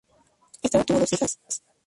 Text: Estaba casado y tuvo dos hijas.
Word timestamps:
Estaba 0.63 0.81
casado 0.83 0.83
y 0.83 0.85
tuvo 0.87 0.99
dos 1.01 1.13
hijas. 1.13 1.39